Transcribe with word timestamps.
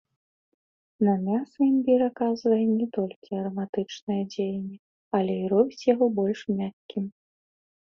На 1.07 1.13
мяса 1.25 1.57
імбір 1.71 1.99
аказвае 2.09 2.59
не 2.79 2.87
толькі 2.97 3.39
араматычнае 3.43 4.21
дзеянне, 4.31 4.77
але 5.21 5.33
і 5.41 5.45
робіць 5.57 5.87
яго 5.95 6.05
больш 6.21 6.39
мяккім. 6.61 7.03